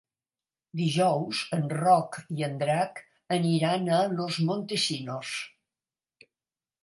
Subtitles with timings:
[0.79, 3.01] Dijous en Roc i en Drac
[3.39, 5.35] aniran a Los Montesinos.